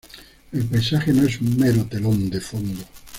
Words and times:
El 0.51 0.63
paisaje 0.65 1.13
no 1.13 1.27
es 1.27 1.39
un 1.41 1.57
mero 1.57 1.85
telón 1.85 2.31
de 2.31 2.41
fondo. 2.41 2.83